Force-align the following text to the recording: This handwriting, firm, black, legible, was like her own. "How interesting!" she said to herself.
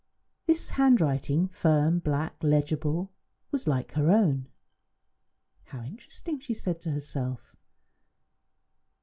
This 0.47 0.71
handwriting, 0.71 1.49
firm, 1.49 1.99
black, 1.99 2.35
legible, 2.41 3.11
was 3.51 3.67
like 3.67 3.91
her 3.91 4.09
own. 4.09 4.47
"How 5.65 5.83
interesting!" 5.83 6.39
she 6.39 6.55
said 6.55 6.81
to 6.81 6.89
herself. 6.89 7.55